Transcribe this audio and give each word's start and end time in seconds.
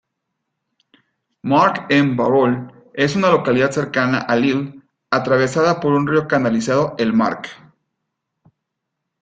Marcq-en-Barœul 1.43 2.73
es 2.95 3.15
una 3.15 3.29
localidad 3.29 3.69
cercana 3.69 4.17
a 4.21 4.35
Lille, 4.35 4.81
atravesada 5.11 5.79
por 5.79 5.91
un 5.93 6.07
río 6.07 6.27
canalizado, 6.27 6.95
el 6.97 7.13
Marque. 7.13 7.51